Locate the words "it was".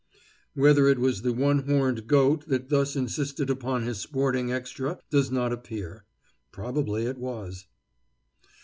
0.87-1.21, 7.05-7.67